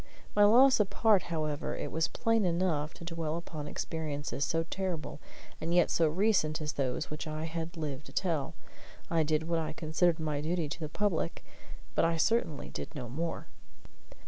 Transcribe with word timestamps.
My 0.35 0.45
loss 0.45 0.79
apart, 0.79 1.21
however, 1.29 1.77
it 1.77 1.91
was 1.91 2.07
plain 2.07 2.43
enough 2.43 2.91
to 2.95 3.05
dwell 3.05 3.37
upon 3.37 3.67
experiences 3.67 4.43
so 4.43 4.63
terrible 4.63 5.19
and 5.61 5.75
yet 5.75 5.91
so 5.91 6.07
recent 6.07 6.59
as 6.59 6.73
those 6.73 7.11
which 7.11 7.27
I 7.27 7.43
had 7.45 7.77
lived 7.77 8.07
to 8.07 8.11
tell. 8.11 8.55
I 9.11 9.21
did 9.21 9.47
what 9.47 9.59
I 9.59 9.73
considered 9.73 10.19
my 10.19 10.41
duty 10.41 10.67
to 10.67 10.79
the 10.79 10.89
public, 10.89 11.45
but 11.93 12.03
I 12.03 12.17
certainly 12.17 12.69
did 12.69 12.95
no 12.95 13.09
more. 13.09 13.45